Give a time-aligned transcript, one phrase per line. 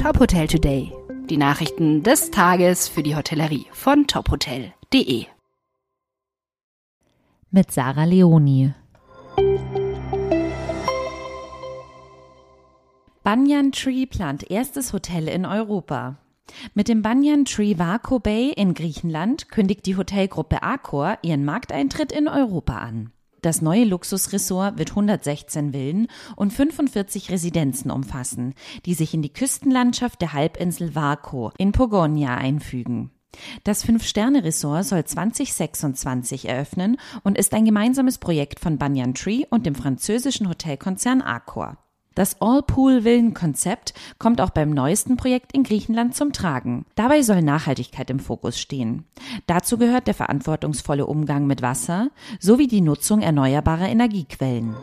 [0.00, 0.92] Top Hotel Today.
[1.28, 5.26] Die Nachrichten des Tages für die Hotellerie von tophotel.de.
[7.50, 8.72] Mit Sarah Leoni.
[13.24, 16.18] Banyan Tree plant erstes Hotel in Europa.
[16.74, 22.28] Mit dem Banyan Tree Vaco Bay in Griechenland kündigt die Hotelgruppe Accor ihren Markteintritt in
[22.28, 23.10] Europa an.
[23.42, 30.20] Das neue Luxusressort wird 116 Villen und 45 Residenzen umfassen, die sich in die Küstenlandschaft
[30.20, 33.10] der Halbinsel Varco in Pogonia einfügen.
[33.62, 39.74] Das Fünf-Sterne-Ressort soll 2026 eröffnen und ist ein gemeinsames Projekt von Banyan Tree und dem
[39.74, 41.78] französischen Hotelkonzern Accor.
[42.18, 46.84] Das All-Pool-Villen-Konzept kommt auch beim neuesten Projekt in Griechenland zum Tragen.
[46.96, 49.04] Dabei soll Nachhaltigkeit im Fokus stehen.
[49.46, 54.74] Dazu gehört der verantwortungsvolle Umgang mit Wasser sowie die Nutzung erneuerbarer Energiequellen.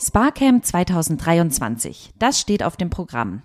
[0.00, 3.42] Sparcamp 2023, das steht auf dem Programm.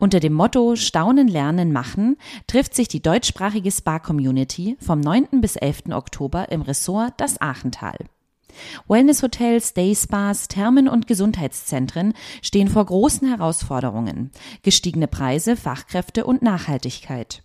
[0.00, 2.16] Unter dem Motto Staunen, Lernen, Machen
[2.48, 5.40] trifft sich die deutschsprachige Spa-Community vom 9.
[5.40, 5.90] bis 11.
[5.92, 7.94] Oktober im Ressort Das Aachental.
[8.88, 14.30] Wellnesshotels, Day-Spas, Thermen und Gesundheitszentren stehen vor großen Herausforderungen.
[14.62, 17.42] Gestiegene Preise, Fachkräfte und Nachhaltigkeit.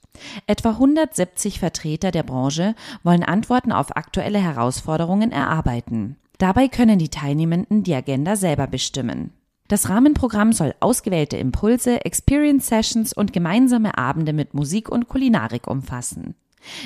[0.48, 6.18] Etwa 170 Vertreter der Branche wollen Antworten auf aktuelle Herausforderungen erarbeiten.
[6.38, 9.32] Dabei können die Teilnehmenden die Agenda selber bestimmen.
[9.68, 16.36] Das Rahmenprogramm soll ausgewählte Impulse, Experience Sessions und gemeinsame Abende mit Musik und Kulinarik umfassen.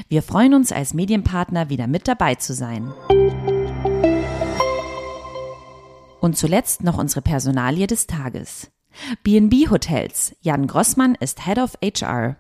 [0.08, 2.94] Wir freuen uns als Medienpartner wieder mit dabei zu sein.
[6.20, 8.72] Und zuletzt noch unsere Personalie des Tages.
[9.24, 10.36] BNB Hotels.
[10.42, 12.36] Jan Grossmann ist Head of HR.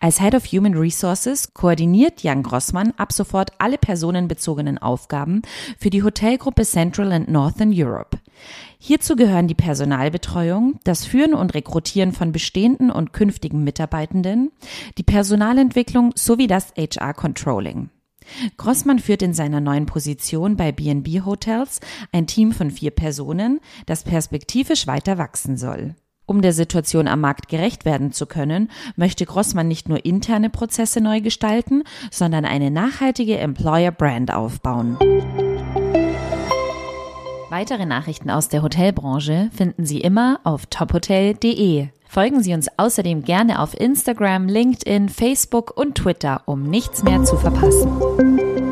[0.00, 5.42] Als Head of Human Resources koordiniert Jan Grossmann ab sofort alle personenbezogenen Aufgaben
[5.78, 8.18] für die Hotelgruppe Central and Northern Europe.
[8.78, 14.52] Hierzu gehören die Personalbetreuung, das Führen und Rekrutieren von bestehenden und künftigen Mitarbeitenden,
[14.96, 17.90] die Personalentwicklung sowie das HR Controlling.
[18.56, 21.80] Grossmann führt in seiner neuen Position bei B&B Hotels
[22.12, 25.94] ein Team von vier Personen, das perspektivisch weiter wachsen soll.
[26.26, 31.00] Um der Situation am Markt gerecht werden zu können, möchte Grossmann nicht nur interne Prozesse
[31.00, 34.98] neu gestalten, sondern eine nachhaltige Employer Brand aufbauen.
[37.48, 41.88] Weitere Nachrichten aus der Hotelbranche finden Sie immer auf tophotel.de.
[42.10, 47.36] Folgen Sie uns außerdem gerne auf Instagram, LinkedIn, Facebook und Twitter, um nichts mehr zu
[47.36, 48.67] verpassen.